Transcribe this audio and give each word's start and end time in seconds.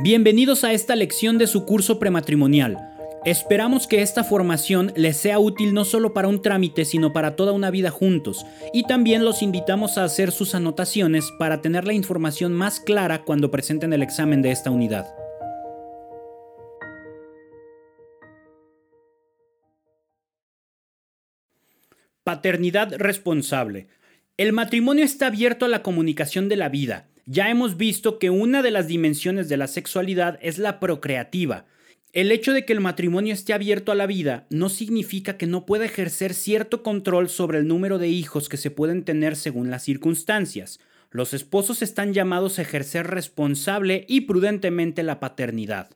Bienvenidos 0.00 0.62
a 0.62 0.72
esta 0.72 0.94
lección 0.94 1.38
de 1.38 1.48
su 1.48 1.66
curso 1.66 1.98
prematrimonial. 1.98 2.78
Esperamos 3.24 3.88
que 3.88 4.00
esta 4.00 4.22
formación 4.22 4.92
les 4.94 5.16
sea 5.16 5.40
útil 5.40 5.74
no 5.74 5.84
solo 5.84 6.14
para 6.14 6.28
un 6.28 6.40
trámite, 6.40 6.84
sino 6.84 7.12
para 7.12 7.34
toda 7.34 7.50
una 7.50 7.72
vida 7.72 7.90
juntos. 7.90 8.46
Y 8.72 8.84
también 8.84 9.24
los 9.24 9.42
invitamos 9.42 9.98
a 9.98 10.04
hacer 10.04 10.30
sus 10.30 10.54
anotaciones 10.54 11.32
para 11.36 11.62
tener 11.62 11.84
la 11.84 11.94
información 11.94 12.52
más 12.52 12.78
clara 12.78 13.24
cuando 13.24 13.50
presenten 13.50 13.92
el 13.92 14.04
examen 14.04 14.40
de 14.40 14.52
esta 14.52 14.70
unidad. 14.70 15.12
Paternidad 22.22 22.94
responsable. 22.98 23.88
El 24.36 24.52
matrimonio 24.52 25.04
está 25.04 25.26
abierto 25.26 25.64
a 25.64 25.68
la 25.68 25.82
comunicación 25.82 26.48
de 26.48 26.54
la 26.54 26.68
vida. 26.68 27.08
Ya 27.30 27.50
hemos 27.50 27.76
visto 27.76 28.18
que 28.18 28.30
una 28.30 28.62
de 28.62 28.70
las 28.70 28.88
dimensiones 28.88 29.50
de 29.50 29.58
la 29.58 29.66
sexualidad 29.66 30.38
es 30.40 30.56
la 30.56 30.80
procreativa. 30.80 31.66
El 32.14 32.32
hecho 32.32 32.54
de 32.54 32.64
que 32.64 32.72
el 32.72 32.80
matrimonio 32.80 33.34
esté 33.34 33.52
abierto 33.52 33.92
a 33.92 33.94
la 33.94 34.06
vida 34.06 34.46
no 34.48 34.70
significa 34.70 35.36
que 35.36 35.46
no 35.46 35.66
pueda 35.66 35.84
ejercer 35.84 36.32
cierto 36.32 36.82
control 36.82 37.28
sobre 37.28 37.58
el 37.58 37.68
número 37.68 37.98
de 37.98 38.08
hijos 38.08 38.48
que 38.48 38.56
se 38.56 38.70
pueden 38.70 39.04
tener 39.04 39.36
según 39.36 39.68
las 39.68 39.82
circunstancias. 39.82 40.80
Los 41.10 41.34
esposos 41.34 41.82
están 41.82 42.14
llamados 42.14 42.58
a 42.58 42.62
ejercer 42.62 43.06
responsable 43.08 44.06
y 44.08 44.22
prudentemente 44.22 45.02
la 45.02 45.20
paternidad. 45.20 45.90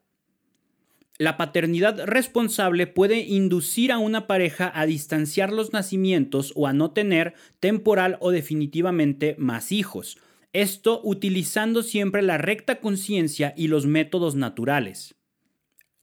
La 1.17 1.39
paternidad 1.39 2.05
responsable 2.05 2.87
puede 2.87 3.21
inducir 3.21 3.91
a 3.91 3.97
una 3.97 4.27
pareja 4.27 4.71
a 4.75 4.85
distanciar 4.85 5.51
los 5.51 5.73
nacimientos 5.73 6.53
o 6.57 6.67
a 6.67 6.75
no 6.75 6.91
tener 6.91 7.33
temporal 7.59 8.19
o 8.21 8.33
definitivamente 8.33 9.35
más 9.39 9.73
hijos. 9.73 10.19
Esto 10.53 11.01
utilizando 11.03 11.83
siempre 11.83 12.21
la 12.21 12.37
recta 12.37 12.81
conciencia 12.81 13.55
y 13.57 13.69
los 13.69 13.87
métodos 13.87 14.35
naturales. 14.35 15.15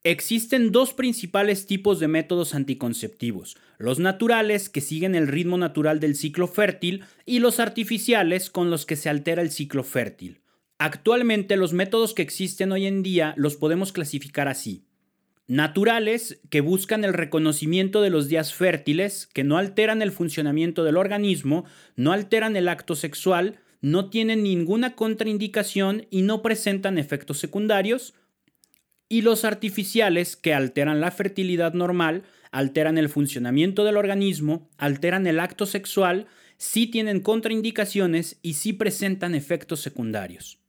Existen 0.03 0.71
dos 0.71 0.93
principales 0.93 1.65
tipos 1.67 1.99
de 1.99 2.07
métodos 2.07 2.55
anticonceptivos, 2.55 3.57
los 3.77 3.99
naturales 3.99 4.69
que 4.69 4.81
siguen 4.81 5.13
el 5.13 5.27
ritmo 5.27 5.57
natural 5.57 5.99
del 5.99 6.15
ciclo 6.15 6.47
fértil 6.47 7.03
y 7.25 7.39
los 7.39 7.59
artificiales 7.59 8.49
con 8.49 8.71
los 8.71 8.85
que 8.85 8.95
se 8.95 9.09
altera 9.09 9.41
el 9.41 9.51
ciclo 9.51 9.83
fértil. 9.83 10.41
Actualmente 10.77 11.57
los 11.57 11.73
métodos 11.73 12.13
que 12.13 12.21
existen 12.21 12.71
hoy 12.71 12.87
en 12.87 13.03
día 13.03 13.33
los 13.37 13.55
podemos 13.55 13.91
clasificar 13.91 14.47
así 14.47 14.85
naturales 15.49 16.39
que 16.51 16.61
buscan 16.61 17.03
el 17.03 17.11
reconocimiento 17.11 18.03
de 18.03 18.11
los 18.11 18.27
días 18.27 18.53
fértiles, 18.53 19.27
que 19.33 19.43
no 19.43 19.57
alteran 19.57 20.03
el 20.03 20.11
funcionamiento 20.11 20.83
del 20.83 20.95
organismo, 20.95 21.65
no 21.95 22.11
alteran 22.11 22.55
el 22.55 22.69
acto 22.69 22.95
sexual, 22.95 23.59
no 23.81 24.09
tienen 24.09 24.43
ninguna 24.43 24.95
contraindicación 24.95 26.07
y 26.09 26.21
no 26.21 26.41
presentan 26.41 26.97
efectos 26.97 27.39
secundarios, 27.39 28.13
y 29.07 29.21
los 29.21 29.43
artificiales 29.43 30.35
que 30.35 30.53
alteran 30.53 31.01
la 31.01 31.11
fertilidad 31.11 31.73
normal, 31.73 32.23
alteran 32.51 32.97
el 32.97 33.09
funcionamiento 33.09 33.83
del 33.83 33.97
organismo, 33.97 34.69
alteran 34.77 35.25
el 35.25 35.39
acto 35.39 35.65
sexual, 35.65 36.27
sí 36.57 36.87
tienen 36.87 37.21
contraindicaciones 37.21 38.37
y 38.41 38.53
sí 38.53 38.73
presentan 38.73 39.33
efectos 39.33 39.79
secundarios. 39.79 40.59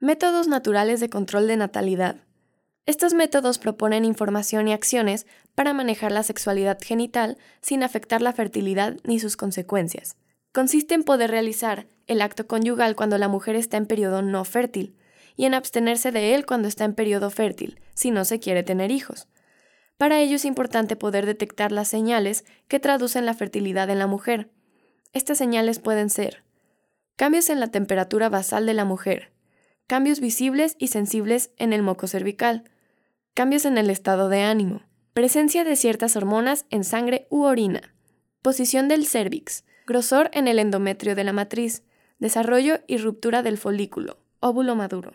Métodos 0.00 0.48
naturales 0.48 1.00
de 1.00 1.08
control 1.08 1.46
de 1.46 1.56
natalidad. 1.56 2.16
Estos 2.84 3.14
métodos 3.14 3.58
proponen 3.58 4.04
información 4.04 4.68
y 4.68 4.74
acciones 4.74 5.26
para 5.54 5.72
manejar 5.72 6.12
la 6.12 6.22
sexualidad 6.22 6.78
genital 6.82 7.38
sin 7.62 7.82
afectar 7.82 8.20
la 8.20 8.34
fertilidad 8.34 8.98
ni 9.04 9.18
sus 9.18 9.38
consecuencias. 9.38 10.16
Consiste 10.54 10.94
en 10.94 11.02
poder 11.02 11.32
realizar 11.32 11.88
el 12.06 12.22
acto 12.22 12.46
conyugal 12.46 12.94
cuando 12.94 13.18
la 13.18 13.26
mujer 13.26 13.56
está 13.56 13.76
en 13.76 13.86
periodo 13.86 14.22
no 14.22 14.44
fértil 14.44 14.94
y 15.34 15.46
en 15.46 15.54
abstenerse 15.54 16.12
de 16.12 16.36
él 16.36 16.46
cuando 16.46 16.68
está 16.68 16.84
en 16.84 16.94
periodo 16.94 17.28
fértil, 17.30 17.80
si 17.94 18.12
no 18.12 18.24
se 18.24 18.38
quiere 18.38 18.62
tener 18.62 18.92
hijos. 18.92 19.26
Para 19.96 20.20
ello 20.20 20.36
es 20.36 20.44
importante 20.44 20.94
poder 20.94 21.26
detectar 21.26 21.72
las 21.72 21.88
señales 21.88 22.44
que 22.68 22.78
traducen 22.78 23.26
la 23.26 23.34
fertilidad 23.34 23.90
en 23.90 23.98
la 23.98 24.06
mujer. 24.06 24.48
Estas 25.12 25.38
señales 25.38 25.80
pueden 25.80 26.08
ser 26.08 26.44
cambios 27.16 27.50
en 27.50 27.58
la 27.58 27.72
temperatura 27.72 28.28
basal 28.28 28.64
de 28.64 28.74
la 28.74 28.84
mujer, 28.84 29.32
cambios 29.88 30.20
visibles 30.20 30.76
y 30.78 30.86
sensibles 30.86 31.50
en 31.56 31.72
el 31.72 31.82
moco 31.82 32.06
cervical, 32.06 32.70
cambios 33.34 33.64
en 33.64 33.76
el 33.76 33.90
estado 33.90 34.28
de 34.28 34.42
ánimo, 34.42 34.82
presencia 35.14 35.64
de 35.64 35.74
ciertas 35.74 36.14
hormonas 36.14 36.64
en 36.70 36.84
sangre 36.84 37.26
u 37.28 37.42
orina, 37.42 37.92
posición 38.40 38.86
del 38.86 39.04
cervix, 39.04 39.64
grosor 39.86 40.30
en 40.32 40.48
el 40.48 40.58
endometrio 40.58 41.14
de 41.14 41.24
la 41.24 41.32
matriz, 41.32 41.82
desarrollo 42.18 42.80
y 42.86 42.98
ruptura 42.98 43.42
del 43.42 43.58
folículo, 43.58 44.18
óvulo 44.40 44.74
maduro. 44.76 45.12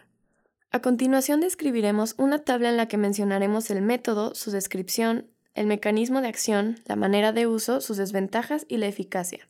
A 0.71 0.81
continuación 0.81 1.41
describiremos 1.41 2.13
una 2.17 2.39
tabla 2.39 2.69
en 2.69 2.77
la 2.77 2.87
que 2.87 2.97
mencionaremos 2.97 3.71
el 3.71 3.81
método, 3.81 4.35
su 4.35 4.51
descripción, 4.51 5.27
el 5.55 5.65
mecanismo 5.65 6.21
de 6.21 6.27
acción, 6.27 6.79
la 6.85 6.95
manera 6.95 7.31
de 7.33 7.47
uso, 7.47 7.81
sus 7.81 7.97
desventajas 7.97 8.65
y 8.69 8.77
la 8.77 8.87
eficacia. 8.87 9.49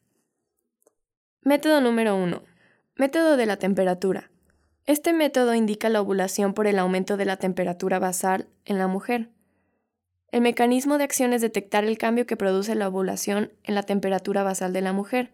Método 1.41 1.81
número 1.81 2.15
1. 2.15 2.41
Método 2.95 3.35
de 3.35 3.45
la 3.45 3.57
temperatura. 3.57 4.31
Este 4.85 5.13
método 5.13 5.53
indica 5.53 5.89
la 5.89 6.01
ovulación 6.01 6.53
por 6.53 6.67
el 6.67 6.79
aumento 6.79 7.17
de 7.17 7.25
la 7.25 7.37
temperatura 7.37 7.99
basal 7.99 8.47
en 8.65 8.77
la 8.77 8.87
mujer. 8.87 9.29
El 10.31 10.41
mecanismo 10.41 10.97
de 10.97 11.03
acción 11.03 11.33
es 11.33 11.41
detectar 11.41 11.85
el 11.85 11.97
cambio 11.97 12.27
que 12.27 12.37
produce 12.37 12.75
la 12.75 12.87
ovulación 12.87 13.51
en 13.63 13.75
la 13.75 13.83
temperatura 13.83 14.43
basal 14.43 14.73
de 14.73 14.81
la 14.81 14.93
mujer. 14.93 15.31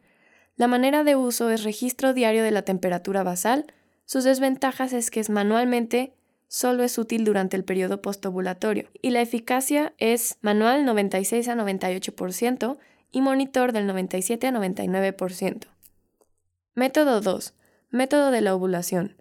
La 0.55 0.67
manera 0.67 1.03
de 1.03 1.15
uso 1.15 1.49
es 1.49 1.63
registro 1.63 2.13
diario 2.13 2.43
de 2.43 2.51
la 2.51 2.61
temperatura 2.61 3.23
basal. 3.23 3.65
Sus 4.05 4.23
desventajas 4.23 4.93
es 4.93 5.11
que 5.11 5.19
es 5.19 5.29
manualmente 5.29 6.13
solo 6.47 6.83
es 6.83 6.97
útil 6.97 7.25
durante 7.25 7.57
el 7.57 7.65
periodo 7.65 8.01
postovulatorio 8.01 8.87
y 9.01 9.09
la 9.09 9.21
eficacia 9.21 9.93
es 9.97 10.37
manual 10.41 10.85
96 10.85 11.49
a 11.49 11.55
98% 11.55 12.77
y 13.11 13.21
monitor 13.21 13.73
del 13.73 13.87
97 13.87 14.47
a 14.47 14.51
99%. 14.51 15.67
Método 16.75 17.19
2. 17.19 17.53
Método 17.89 18.31
de 18.31 18.41
la 18.41 18.55
ovulación 18.55 19.15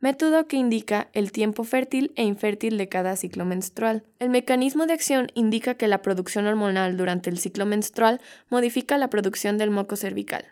método 0.00 0.46
que 0.46 0.56
indica 0.56 1.08
el 1.12 1.32
tiempo 1.32 1.64
fértil 1.64 2.12
e 2.16 2.24
infértil 2.24 2.78
de 2.78 2.88
cada 2.88 3.16
ciclo 3.16 3.44
menstrual. 3.44 4.04
El 4.18 4.30
mecanismo 4.30 4.86
de 4.86 4.92
acción 4.92 5.28
indica 5.34 5.74
que 5.74 5.88
la 5.88 6.02
producción 6.02 6.46
hormonal 6.46 6.96
durante 6.96 7.30
el 7.30 7.38
ciclo 7.38 7.66
menstrual 7.66 8.20
modifica 8.48 8.98
la 8.98 9.08
producción 9.08 9.58
del 9.58 9.70
moco 9.70 9.96
cervical. 9.96 10.44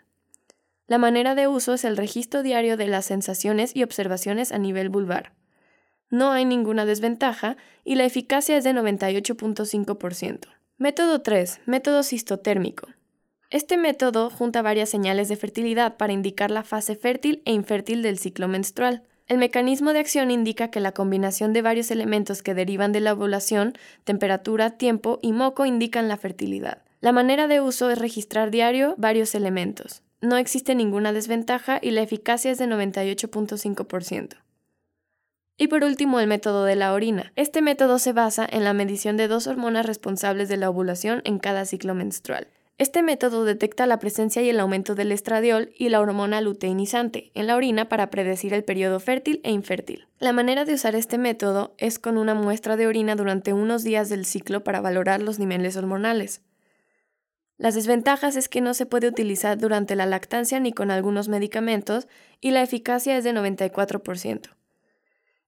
La 0.87 0.97
manera 0.97 1.33
de 1.35 1.47
uso 1.47 1.73
es 1.73 1.83
el 1.83 1.97
registro 1.97 2.43
diario 2.43 2.77
de 2.77 2.87
las 2.87 3.05
sensaciones 3.05 3.75
y 3.75 3.83
observaciones 3.83 4.51
a 4.51 4.59
nivel 4.59 4.89
vulvar. 4.89 5.33
No 6.09 6.31
hay 6.31 6.45
ninguna 6.45 6.85
desventaja 6.85 7.57
y 7.83 7.95
la 7.95 8.05
eficacia 8.05 8.57
es 8.57 8.63
de 8.63 8.73
98.5%. 8.73 10.39
Método 10.77 11.21
3. 11.21 11.61
Método 11.65 12.03
cistotérmico. 12.03 12.87
Este 13.49 13.77
método 13.77 14.29
junta 14.29 14.61
varias 14.61 14.89
señales 14.89 15.29
de 15.29 15.37
fertilidad 15.37 15.97
para 15.97 16.13
indicar 16.13 16.51
la 16.51 16.63
fase 16.63 16.95
fértil 16.95 17.41
e 17.45 17.53
infértil 17.53 18.01
del 18.01 18.19
ciclo 18.19 18.47
menstrual. 18.47 19.03
El 19.27 19.39
mecanismo 19.39 19.91
de 19.91 19.99
acción 19.99 20.29
indica 20.29 20.69
que 20.69 20.79
la 20.79 20.91
combinación 20.91 21.51
de 21.51 21.63
varios 21.63 21.89
elementos 21.89 22.43
que 22.43 22.53
derivan 22.53 22.91
de 22.91 22.99
la 22.99 23.13
ovulación, 23.13 23.73
temperatura, 24.03 24.77
tiempo 24.77 25.17
y 25.21 25.31
moco 25.31 25.65
indican 25.65 26.07
la 26.07 26.17
fertilidad. 26.17 26.83
La 27.01 27.11
manera 27.11 27.47
de 27.47 27.59
uso 27.59 27.89
es 27.89 27.97
registrar 27.97 28.51
diario 28.51 28.93
varios 28.97 29.33
elementos. 29.33 30.03
No 30.21 30.37
existe 30.37 30.75
ninguna 30.75 31.11
desventaja 31.11 31.79
y 31.81 31.91
la 31.91 32.01
eficacia 32.01 32.51
es 32.51 32.59
de 32.59 32.67
98.5%. 32.67 34.37
Y 35.57 35.67
por 35.69 35.83
último, 35.83 36.19
el 36.19 36.27
método 36.27 36.65
de 36.65 36.75
la 36.75 36.93
orina. 36.93 37.31
Este 37.35 37.61
método 37.61 37.97
se 37.97 38.13
basa 38.13 38.47
en 38.49 38.63
la 38.63 38.73
medición 38.73 39.17
de 39.17 39.27
dos 39.27 39.47
hormonas 39.47 39.85
responsables 39.85 40.49
de 40.49 40.57
la 40.57 40.69
ovulación 40.69 41.21
en 41.23 41.39
cada 41.39 41.65
ciclo 41.65 41.95
menstrual. 41.95 42.47
Este 42.77 43.01
método 43.03 43.45
detecta 43.45 43.85
la 43.85 43.99
presencia 43.99 44.41
y 44.41 44.49
el 44.49 44.59
aumento 44.59 44.95
del 44.95 45.13
estradiol 45.13 45.71
y 45.77 45.87
la 45.87 46.01
hormona 46.01 46.41
luteinizante 46.41 47.31
en 47.33 47.47
la 47.47 47.55
orina 47.55 47.87
para 47.87 48.09
predecir 48.09 48.53
el 48.53 48.65
periodo 48.65 48.99
fértil 48.99 49.39
e 49.45 49.51
infértil. 49.51 50.09
La 50.19 50.33
manera 50.33 50.65
de 50.65 50.73
usar 50.73 50.93
este 50.93 51.17
método 51.17 51.73
es 51.77 51.99
con 51.99 52.17
una 52.17 52.33
muestra 52.33 52.75
de 52.75 52.87
orina 52.87 53.15
durante 53.15 53.53
unos 53.53 53.85
días 53.85 54.09
del 54.09 54.25
ciclo 54.25 54.65
para 54.65 54.81
valorar 54.81 55.21
los 55.21 55.39
niveles 55.39 55.77
hormonales. 55.77 56.41
Las 57.57 57.75
desventajas 57.75 58.35
es 58.35 58.49
que 58.49 58.59
no 58.59 58.73
se 58.73 58.85
puede 58.85 59.07
utilizar 59.07 59.57
durante 59.57 59.95
la 59.95 60.05
lactancia 60.05 60.59
ni 60.59 60.73
con 60.73 60.91
algunos 60.91 61.29
medicamentos 61.29 62.09
y 62.41 62.51
la 62.51 62.61
eficacia 62.61 63.17
es 63.17 63.23
de 63.23 63.31
94%. 63.31 64.54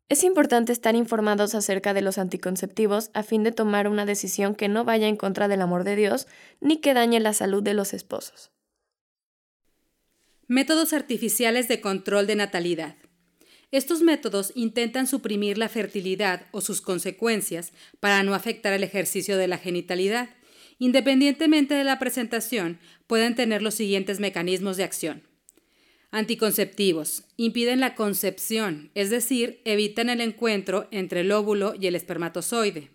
Es 0.09 0.23
importante 0.23 0.71
estar 0.71 0.95
informados 0.95 1.53
acerca 1.53 1.93
de 1.93 2.01
los 2.01 2.17
anticonceptivos 2.17 3.09
a 3.13 3.23
fin 3.23 3.43
de 3.43 3.51
tomar 3.51 3.89
una 3.89 4.05
decisión 4.05 4.55
que 4.55 4.69
no 4.69 4.85
vaya 4.85 5.07
en 5.07 5.17
contra 5.17 5.49
del 5.49 5.61
amor 5.61 5.83
de 5.83 5.97
Dios 5.97 6.27
ni 6.61 6.77
que 6.77 6.93
dañe 6.93 7.19
la 7.19 7.33
salud 7.33 7.61
de 7.61 7.73
los 7.73 7.93
esposos. 7.93 8.51
Métodos 10.47 10.93
artificiales 10.93 11.67
de 11.67 11.81
control 11.81 12.25
de 12.25 12.37
natalidad. 12.37 12.95
Estos 13.71 14.01
métodos 14.01 14.53
intentan 14.55 15.07
suprimir 15.07 15.57
la 15.57 15.67
fertilidad 15.67 16.47
o 16.51 16.61
sus 16.61 16.79
consecuencias 16.79 17.73
para 17.99 18.23
no 18.23 18.33
afectar 18.33 18.71
el 18.71 18.85
ejercicio 18.85 19.35
de 19.35 19.49
la 19.49 19.57
genitalidad. 19.57 20.29
Independientemente 20.79 21.73
de 21.73 21.83
la 21.83 21.99
presentación, 21.99 22.79
pueden 23.07 23.35
tener 23.35 23.61
los 23.61 23.73
siguientes 23.73 24.21
mecanismos 24.21 24.77
de 24.77 24.85
acción. 24.85 25.23
Anticonceptivos. 26.11 27.25
Impiden 27.35 27.81
la 27.81 27.93
concepción, 27.93 28.91
es 28.95 29.09
decir, 29.09 29.61
evitan 29.65 30.09
el 30.09 30.21
encuentro 30.21 30.87
entre 30.91 31.21
el 31.21 31.31
óvulo 31.33 31.73
y 31.77 31.87
el 31.87 31.95
espermatozoide. 31.95 32.89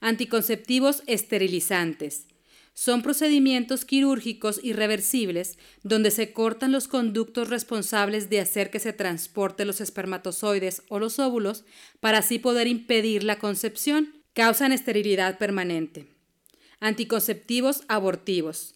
Anticonceptivos 0.00 1.02
esterilizantes. 1.06 2.26
Son 2.74 3.00
procedimientos 3.00 3.86
quirúrgicos 3.86 4.60
irreversibles 4.62 5.56
donde 5.82 6.10
se 6.10 6.34
cortan 6.34 6.72
los 6.72 6.88
conductos 6.88 7.48
responsables 7.48 8.28
de 8.28 8.40
hacer 8.40 8.70
que 8.70 8.80
se 8.80 8.92
transporte 8.92 9.64
los 9.64 9.80
espermatozoides 9.80 10.82
o 10.88 10.98
los 10.98 11.18
óvulos 11.18 11.64
para 12.00 12.18
así 12.18 12.38
poder 12.38 12.66
impedir 12.66 13.24
la 13.24 13.38
concepción. 13.38 14.12
Causan 14.34 14.72
esterilidad 14.72 15.38
permanente. 15.38 16.06
Anticonceptivos 16.78 17.84
abortivos. 17.88 18.74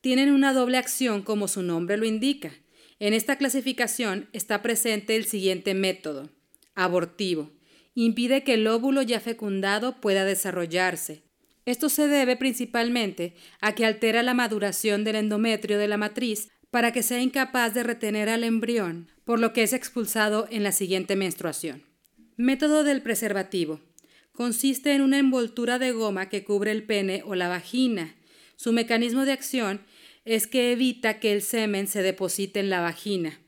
Tienen 0.00 0.32
una 0.32 0.54
doble 0.54 0.78
acción 0.78 1.20
como 1.20 1.46
su 1.46 1.62
nombre 1.62 1.98
lo 1.98 2.06
indica. 2.06 2.54
En 3.02 3.14
esta 3.14 3.34
clasificación 3.34 4.28
está 4.32 4.62
presente 4.62 5.16
el 5.16 5.24
siguiente 5.24 5.74
método. 5.74 6.30
Abortivo. 6.76 7.50
Impide 7.96 8.44
que 8.44 8.54
el 8.54 8.64
óvulo 8.68 9.02
ya 9.02 9.18
fecundado 9.18 10.00
pueda 10.00 10.24
desarrollarse. 10.24 11.24
Esto 11.66 11.88
se 11.88 12.06
debe 12.06 12.36
principalmente 12.36 13.34
a 13.60 13.74
que 13.74 13.86
altera 13.86 14.22
la 14.22 14.34
maduración 14.34 15.02
del 15.02 15.16
endometrio 15.16 15.78
de 15.78 15.88
la 15.88 15.96
matriz 15.96 16.48
para 16.70 16.92
que 16.92 17.02
sea 17.02 17.20
incapaz 17.20 17.74
de 17.74 17.82
retener 17.82 18.28
al 18.28 18.44
embrión, 18.44 19.10
por 19.24 19.40
lo 19.40 19.52
que 19.52 19.64
es 19.64 19.72
expulsado 19.72 20.46
en 20.52 20.62
la 20.62 20.70
siguiente 20.70 21.16
menstruación. 21.16 21.82
Método 22.36 22.84
del 22.84 23.02
preservativo. 23.02 23.80
Consiste 24.30 24.94
en 24.94 25.02
una 25.02 25.18
envoltura 25.18 25.80
de 25.80 25.90
goma 25.90 26.28
que 26.28 26.44
cubre 26.44 26.70
el 26.70 26.84
pene 26.84 27.24
o 27.26 27.34
la 27.34 27.48
vagina. 27.48 28.14
Su 28.54 28.72
mecanismo 28.72 29.24
de 29.24 29.32
acción 29.32 29.80
es 30.24 30.46
que 30.46 30.72
evita 30.72 31.18
que 31.20 31.32
el 31.32 31.42
semen 31.42 31.86
se 31.86 32.02
deposite 32.02 32.60
en 32.60 32.70
la 32.70 32.80
vagina. 32.80 33.40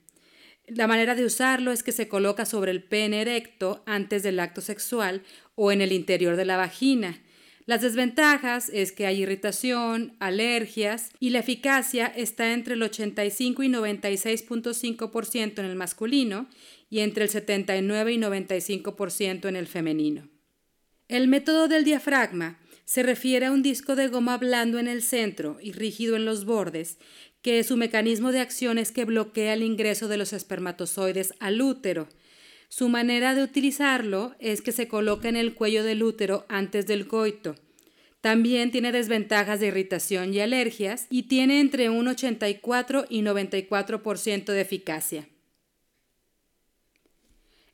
La 0.67 0.87
manera 0.87 1.15
de 1.15 1.25
usarlo 1.25 1.73
es 1.73 1.82
que 1.82 1.93
se 1.93 2.09
coloca 2.09 2.47
sobre 2.47 2.71
el 2.71 2.82
pene 2.82 3.21
erecto 3.21 3.82
antes 3.87 4.23
del 4.23 4.41
acto 4.41 4.61
sexual 4.61 5.23
o 5.55 5.73
en 5.73 5.82
el 5.82 5.93
interior 5.93 6.37
de 6.37 6.47
la 6.47 6.56
vagina. 6.56 7.21
Las 7.67 7.81
desventajas 7.81 8.71
es 8.71 8.93
que 8.93 9.06
hay 9.06 9.23
irritación, 9.23 10.17
alergias 10.21 11.11
y 11.19 11.31
la 11.31 11.38
eficacia 11.38 12.06
está 12.06 12.53
entre 12.53 12.75
el 12.75 12.82
85 12.82 13.62
y 13.62 13.69
96.5% 13.69 15.59
en 15.59 15.65
el 15.65 15.76
masculino 15.76 16.49
y 16.91 17.00
entre 17.00 17.25
el 17.25 17.31
79 17.31 18.12
y 18.12 18.19
95% 18.19 19.49
en 19.49 19.56
el 19.56 19.67
femenino. 19.67 20.29
El 21.09 21.29
método 21.29 21.69
del 21.69 21.85
diafragma 21.85 22.59
se 22.84 23.02
refiere 23.02 23.46
a 23.46 23.52
un 23.52 23.62
disco 23.62 23.96
de 23.96 24.08
goma 24.08 24.36
blando 24.38 24.78
en 24.78 24.88
el 24.88 25.02
centro 25.02 25.58
y 25.60 25.72
rígido 25.72 26.16
en 26.16 26.25
los 26.25 26.44
bordes, 26.44 26.98
que 27.42 27.62
su 27.64 27.76
mecanismo 27.76 28.32
de 28.32 28.40
acción 28.40 28.78
es 28.78 28.92
que 28.92 29.04
bloquea 29.04 29.54
el 29.54 29.62
ingreso 29.62 30.08
de 30.08 30.16
los 30.16 30.32
espermatozoides 30.32 31.34
al 31.40 31.60
útero. 31.60 32.08
Su 32.69 32.88
manera 32.88 33.34
de 33.34 33.42
utilizarlo 33.42 34.34
es 34.38 34.62
que 34.62 34.72
se 34.72 34.88
coloca 34.88 35.28
en 35.28 35.36
el 35.36 35.54
cuello 35.54 35.84
del 35.84 36.02
útero 36.02 36.46
antes 36.48 36.86
del 36.86 37.06
coito. 37.06 37.54
También 38.20 38.70
tiene 38.70 38.90
desventajas 38.90 39.60
de 39.60 39.66
irritación 39.66 40.32
y 40.32 40.40
alergias 40.40 41.06
y 41.10 41.25
tiene 41.25 41.60
entre 41.60 41.90
un 41.90 42.08
84 42.08 43.04
y 43.10 43.20
94% 43.20 44.46
de 44.46 44.60
eficacia. 44.62 45.28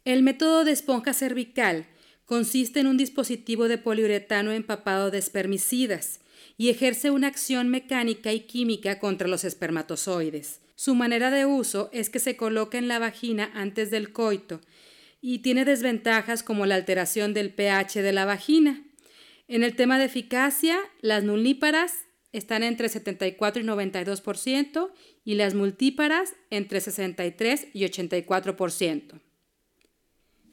El 0.04 0.24
método 0.24 0.64
de 0.64 0.72
esponja 0.72 1.12
cervical 1.12 1.86
Consiste 2.30 2.78
en 2.78 2.86
un 2.86 2.96
dispositivo 2.96 3.66
de 3.66 3.76
poliuretano 3.76 4.52
empapado 4.52 5.10
de 5.10 5.18
espermicidas 5.18 6.20
y 6.56 6.68
ejerce 6.68 7.10
una 7.10 7.26
acción 7.26 7.68
mecánica 7.68 8.32
y 8.32 8.42
química 8.42 9.00
contra 9.00 9.26
los 9.26 9.42
espermatozoides. 9.42 10.60
Su 10.76 10.94
manera 10.94 11.32
de 11.32 11.44
uso 11.44 11.90
es 11.92 12.08
que 12.08 12.20
se 12.20 12.36
coloca 12.36 12.78
en 12.78 12.86
la 12.86 13.00
vagina 13.00 13.50
antes 13.52 13.90
del 13.90 14.12
coito 14.12 14.60
y 15.20 15.40
tiene 15.40 15.64
desventajas 15.64 16.44
como 16.44 16.66
la 16.66 16.76
alteración 16.76 17.34
del 17.34 17.52
pH 17.52 18.00
de 18.00 18.12
la 18.12 18.26
vagina. 18.26 18.84
En 19.48 19.64
el 19.64 19.74
tema 19.74 19.98
de 19.98 20.04
eficacia, 20.04 20.78
las 21.00 21.24
nulíparas 21.24 22.04
están 22.30 22.62
entre 22.62 22.88
74 22.88 23.60
y 23.60 23.66
92% 23.66 24.92
y 25.24 25.34
las 25.34 25.54
multíparas 25.54 26.34
entre 26.50 26.80
63 26.80 27.66
y 27.74 27.86
84%. 27.86 29.20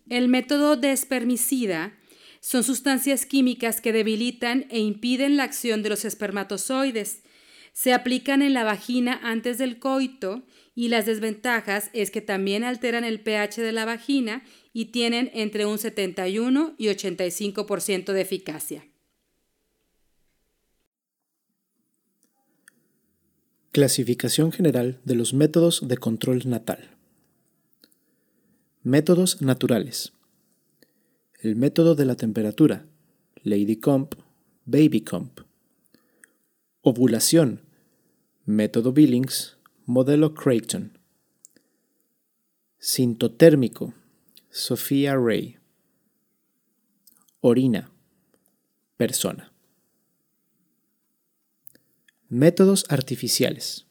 El 0.09 0.29
método 0.29 0.77
de 0.77 0.91
espermicida 0.91 1.97
son 2.39 2.63
sustancias 2.63 3.25
químicas 3.25 3.81
que 3.81 3.91
debilitan 3.91 4.65
e 4.69 4.79
impiden 4.79 5.35
la 5.35 5.43
acción 5.43 5.83
de 5.83 5.89
los 5.89 6.05
espermatozoides. 6.05 7.23
Se 7.73 7.93
aplican 7.93 8.41
en 8.41 8.53
la 8.53 8.63
vagina 8.63 9.19
antes 9.21 9.57
del 9.57 9.79
coito 9.79 10.43
y 10.73 10.87
las 10.87 11.05
desventajas 11.05 11.89
es 11.93 12.09
que 12.09 12.21
también 12.21 12.63
alteran 12.63 13.03
el 13.03 13.19
pH 13.19 13.61
de 13.61 13.71
la 13.71 13.83
vagina 13.83 14.43
y 14.71 14.85
tienen 14.85 15.29
entre 15.33 15.65
un 15.65 15.77
71 15.77 16.75
y 16.77 16.87
85% 16.87 18.13
de 18.13 18.21
eficacia. 18.21 18.87
Clasificación 23.71 24.51
general 24.51 25.01
de 25.03 25.15
los 25.15 25.33
métodos 25.33 25.87
de 25.87 25.97
control 25.97 26.49
natal. 26.49 26.96
Métodos 28.89 29.41
naturales. 29.41 30.13
El 31.41 31.57
método 31.57 31.93
de 31.93 32.05
la 32.05 32.15
temperatura. 32.15 32.85
Lady 33.43 33.75
Comp, 33.75 34.15
Baby 34.63 35.01
Comp. 35.01 35.41
Ovulación. 36.83 37.63
Método 38.45 38.93
Billings, 38.93 39.57
modelo 39.85 40.33
Creighton. 40.33 40.97
Sintotérmico. 42.79 43.93
Sophia 44.51 45.17
Ray. 45.17 45.57
Orina. 47.41 47.91
Persona. 48.95 49.51
Métodos 52.29 52.85
artificiales. 52.87 53.85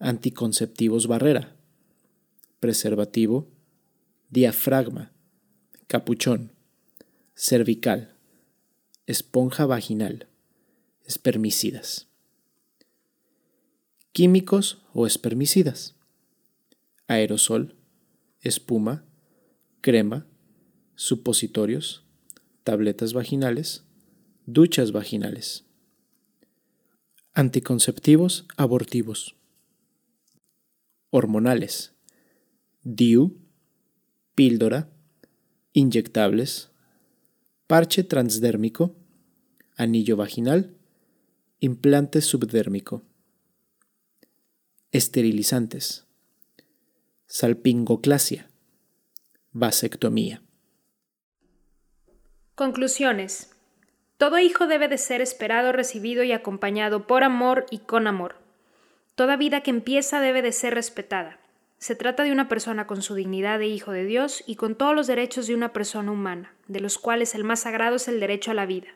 Anticonceptivos 0.00 1.06
barrera. 1.06 1.54
Preservativo 2.58 3.56
diafragma, 4.30 5.10
capuchón, 5.86 6.52
cervical, 7.34 8.14
esponja 9.06 9.64
vaginal, 9.64 10.28
espermicidas. 11.06 12.08
Químicos 14.12 14.82
o 14.92 15.06
espermicidas. 15.06 15.94
Aerosol, 17.06 17.76
espuma, 18.42 19.06
crema, 19.80 20.26
supositorios, 20.94 22.04
tabletas 22.64 23.14
vaginales, 23.14 23.84
duchas 24.44 24.92
vaginales. 24.92 25.64
Anticonceptivos 27.32 28.46
abortivos. 28.58 29.36
Hormonales. 31.08 31.94
DIU, 32.82 33.47
píldora, 34.38 34.88
inyectables, 35.72 36.70
parche 37.66 38.04
transdérmico, 38.04 38.94
anillo 39.76 40.16
vaginal, 40.16 40.76
implante 41.58 42.20
subdérmico, 42.20 43.02
esterilizantes, 44.92 46.06
salpingoclasia, 47.26 48.48
vasectomía. 49.50 50.40
Conclusiones. 52.54 53.50
Todo 54.18 54.38
hijo 54.38 54.68
debe 54.68 54.86
de 54.86 54.98
ser 54.98 55.20
esperado, 55.20 55.72
recibido 55.72 56.22
y 56.22 56.30
acompañado 56.30 57.08
por 57.08 57.24
amor 57.24 57.66
y 57.72 57.78
con 57.78 58.06
amor. 58.06 58.36
Toda 59.16 59.36
vida 59.36 59.62
que 59.62 59.70
empieza 59.70 60.20
debe 60.20 60.42
de 60.42 60.52
ser 60.52 60.74
respetada. 60.74 61.40
Se 61.78 61.94
trata 61.94 62.24
de 62.24 62.32
una 62.32 62.48
persona 62.48 62.88
con 62.88 63.02
su 63.02 63.14
dignidad 63.14 63.60
de 63.60 63.68
hijo 63.68 63.92
de 63.92 64.04
Dios 64.04 64.42
y 64.46 64.56
con 64.56 64.74
todos 64.74 64.96
los 64.96 65.06
derechos 65.06 65.46
de 65.46 65.54
una 65.54 65.72
persona 65.72 66.10
humana, 66.10 66.52
de 66.66 66.80
los 66.80 66.98
cuales 66.98 67.36
el 67.36 67.44
más 67.44 67.60
sagrado 67.60 67.96
es 67.96 68.08
el 68.08 68.18
derecho 68.18 68.50
a 68.50 68.54
la 68.54 68.66
vida. 68.66 68.88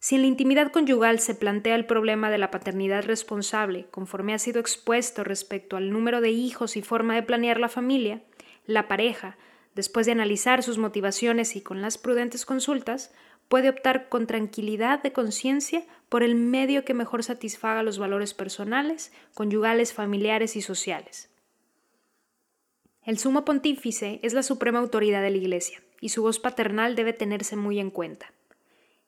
Si 0.00 0.16
en 0.16 0.22
la 0.22 0.28
intimidad 0.28 0.72
conyugal 0.72 1.20
se 1.20 1.36
plantea 1.36 1.76
el 1.76 1.86
problema 1.86 2.30
de 2.30 2.38
la 2.38 2.50
paternidad 2.50 3.04
responsable, 3.04 3.86
conforme 3.92 4.34
ha 4.34 4.38
sido 4.38 4.60
expuesto 4.60 5.22
respecto 5.22 5.76
al 5.76 5.90
número 5.90 6.20
de 6.20 6.30
hijos 6.30 6.76
y 6.76 6.82
forma 6.82 7.14
de 7.14 7.22
planear 7.22 7.60
la 7.60 7.68
familia, 7.68 8.22
la 8.66 8.88
pareja, 8.88 9.36
después 9.76 10.04
de 10.06 10.12
analizar 10.12 10.64
sus 10.64 10.78
motivaciones 10.78 11.54
y 11.54 11.60
con 11.60 11.80
las 11.80 11.96
prudentes 11.96 12.44
consultas, 12.44 13.12
puede 13.48 13.68
optar 13.68 14.08
con 14.08 14.26
tranquilidad 14.26 15.00
de 15.02 15.12
conciencia 15.12 15.84
por 16.08 16.24
el 16.24 16.34
medio 16.34 16.84
que 16.84 16.94
mejor 16.94 17.22
satisfaga 17.22 17.84
los 17.84 17.98
valores 17.98 18.34
personales, 18.34 19.12
conyugales, 19.34 19.92
familiares 19.92 20.56
y 20.56 20.62
sociales. 20.62 21.30
El 23.08 23.16
sumo 23.16 23.46
pontífice 23.46 24.20
es 24.22 24.34
la 24.34 24.42
suprema 24.42 24.80
autoridad 24.80 25.22
de 25.22 25.30
la 25.30 25.38
Iglesia, 25.38 25.80
y 25.98 26.10
su 26.10 26.20
voz 26.20 26.38
paternal 26.38 26.94
debe 26.94 27.14
tenerse 27.14 27.56
muy 27.56 27.78
en 27.78 27.90
cuenta. 27.90 28.34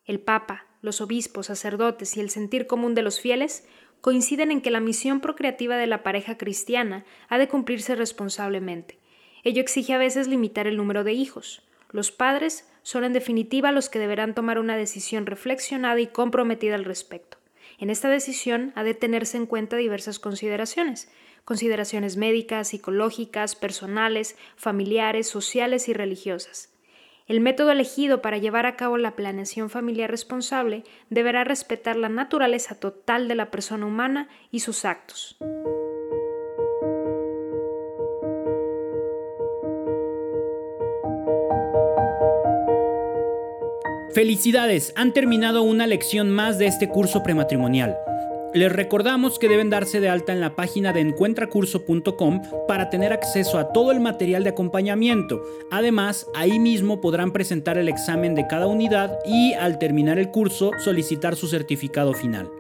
El 0.07 0.21
Papa, 0.21 0.65
los 0.81 1.03
obispos, 1.03 1.49
sacerdotes 1.49 2.17
y 2.17 2.21
el 2.21 2.31
sentir 2.31 2.67
común 2.67 2.95
de 2.95 3.03
los 3.03 3.21
fieles 3.21 3.67
coinciden 4.01 4.53
en 4.53 4.63
que 4.63 4.71
la 4.71 4.81
misión 4.81 5.21
procreativa 5.21 5.77
de 5.77 5.87
la 5.87 6.03
pareja 6.03 6.39
cristiana 6.39 7.05
ha 7.29 7.37
de 7.37 7.49
cumplirse 7.49 7.95
responsablemente. 7.95 8.99
Ello 9.45 9.61
exige 9.61 9.93
a 9.93 9.99
veces 9.99 10.29
limitar 10.29 10.67
el 10.67 10.79
número 10.79 11.05
de 11.05 11.13
hijos. 11.13 11.63
Los 11.91 12.11
padres 12.11 12.67
son 12.83 13.05
en 13.05 13.13
definitiva 13.13 13.71
los 13.71 13.91
que 13.91 13.99
deberán 13.99 14.35
tomar 14.35 14.59
una 14.59 14.79
decisión 14.79 15.27
reflexionada 15.27 16.01
y 16.01 16.07
comprometida 16.07 16.75
al 16.75 16.87
respecto. 16.87 17.37
En 17.81 17.89
esta 17.89 18.11
decisión 18.11 18.73
ha 18.77 18.85
de 18.85 18.93
tenerse 18.93 19.39
en 19.39 19.47
cuenta 19.47 19.77
diversas 19.77 20.19
consideraciones, 20.19 21.11
consideraciones 21.47 22.19
médicas, 22.19 22.69
psicológicas, 22.69 23.57
personales, 23.57 24.37
familiares, 24.55 25.27
sociales 25.27 25.89
y 25.89 25.95
religiosas. 25.95 26.75
El 27.27 27.41
método 27.41 27.71
elegido 27.71 28.21
para 28.21 28.37
llevar 28.37 28.67
a 28.67 28.77
cabo 28.77 28.99
la 28.99 29.17
planeación 29.17 29.71
familiar 29.71 30.11
responsable 30.11 30.85
deberá 31.09 31.45
respetar 31.45 31.97
la 31.97 32.11
naturaleza 32.11 32.75
total 32.75 33.29
de 33.29 33.37
la 33.37 33.51
persona 33.51 33.87
humana 33.87 34.29
y 34.51 34.61
sus 34.61 34.85
actos. 34.85 35.39
Felicidades, 44.21 44.93
han 44.97 45.15
terminado 45.15 45.63
una 45.63 45.87
lección 45.87 46.29
más 46.29 46.59
de 46.59 46.67
este 46.67 46.91
curso 46.91 47.23
prematrimonial. 47.23 47.97
Les 48.53 48.71
recordamos 48.71 49.39
que 49.39 49.49
deben 49.49 49.71
darse 49.71 49.99
de 49.99 50.11
alta 50.11 50.35
en 50.35 50.43
la 50.43 50.55
página 50.57 50.93
de 50.93 51.01
encuentracurso.com 51.01 52.43
para 52.69 52.91
tener 52.91 53.15
acceso 53.15 53.57
a 53.57 53.73
todo 53.73 53.93
el 53.93 54.01
material 54.01 54.45
de 54.45 54.51
acompañamiento. 54.51 55.41
Además, 55.71 56.27
ahí 56.35 56.59
mismo 56.59 57.01
podrán 57.01 57.33
presentar 57.33 57.79
el 57.79 57.89
examen 57.89 58.35
de 58.35 58.47
cada 58.47 58.67
unidad 58.67 59.19
y 59.25 59.55
al 59.55 59.79
terminar 59.79 60.19
el 60.19 60.31
curso 60.31 60.73
solicitar 60.85 61.35
su 61.35 61.49
certificado 61.49 62.13
final. 62.13 62.51